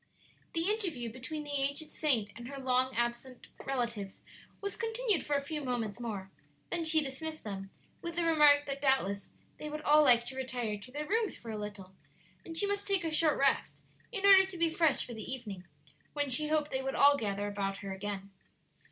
The 0.53 0.67
interview 0.71 1.11
between 1.13 1.43
the 1.43 1.51
aged 1.61 1.91
saint 1.91 2.31
and 2.35 2.47
her 2.47 2.57
long 2.57 2.95
absent 2.95 3.45
relatives 3.67 4.21
was 4.59 4.75
continued 4.75 5.21
for 5.23 5.35
a 5.35 5.43
few 5.43 5.61
moments 5.61 5.99
more; 5.99 6.31
then 6.71 6.85
she 6.85 7.01
dismissed 7.03 7.43
them, 7.43 7.69
with 8.01 8.15
the 8.15 8.23
remark 8.23 8.65
that 8.65 8.81
doubtless 8.81 9.29
they 9.59 9.69
would 9.69 9.81
all 9.83 10.01
like 10.01 10.25
to 10.25 10.35
retire 10.35 10.75
to 10.79 10.91
their 10.91 11.05
rooms 11.07 11.37
for 11.37 11.51
a 11.51 11.59
little, 11.59 11.93
and 12.43 12.57
she 12.57 12.65
must 12.65 12.87
take 12.87 13.03
a 13.03 13.11
short 13.11 13.37
rest 13.37 13.83
in 14.11 14.25
order 14.25 14.43
to 14.47 14.57
be 14.57 14.71
fresh 14.71 15.05
for 15.05 15.13
the 15.13 15.31
evening, 15.31 15.65
when 16.13 16.31
she 16.31 16.47
hoped 16.47 16.71
they 16.71 16.81
would 16.81 16.95
all 16.95 17.15
gather 17.15 17.47
about 17.47 17.77
her 17.85 17.91
again. 17.93 18.31